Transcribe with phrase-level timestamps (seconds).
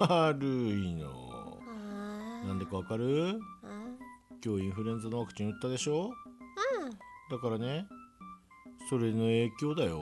[0.00, 1.58] 悪いの。
[2.46, 3.38] なんでかわかる？
[4.44, 6.10] 今日インフルエンザのワクチン打ったでしょ？
[7.30, 7.86] だからね
[8.88, 10.00] それの影響だよ。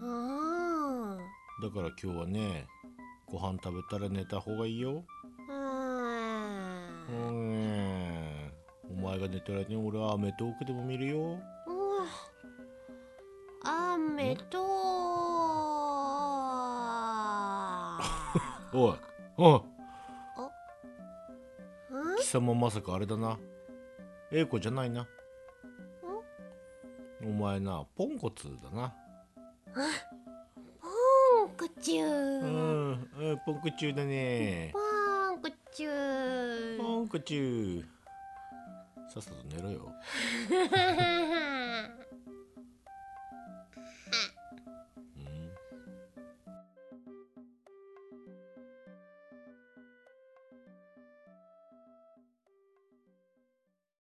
[0.00, 1.18] うんうん
[1.62, 2.66] だから今日はね
[3.26, 5.04] ご飯食べたら寝た方がいいよ。
[5.48, 5.52] う
[7.32, 7.50] ん。
[7.50, 8.52] ね
[8.90, 11.18] お前が寝てる間に俺はアメトークでも見るよ。
[11.20, 11.38] うわ。
[13.64, 14.62] 雨と
[18.72, 18.94] おい
[19.38, 19.62] あ
[22.18, 23.38] 貴様まさかあれだな。
[24.32, 25.06] 英子じゃないな。
[27.22, 28.94] お前なポンコツだな。
[30.80, 32.40] ポンコチュー。
[32.40, 32.92] うん。
[33.32, 34.72] うポンコチューだね。
[34.72, 34.80] ポ
[35.32, 36.78] ンコチュー。
[36.78, 37.84] ポンコチュー。
[39.12, 39.92] さっさと寝ろよ。
[45.16, 45.50] うん。